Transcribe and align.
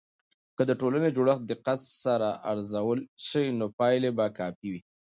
که 0.55 0.63
د 0.69 0.71
ټولنې 0.81 1.09
جوړښت 1.15 1.43
دقت 1.51 1.79
سره 2.03 2.29
ارزول 2.51 2.99
سي، 3.27 3.43
نو 3.59 3.65
پایلې 3.79 4.11
به 4.17 4.25
کافي 4.39 4.67
وي. 4.71 4.81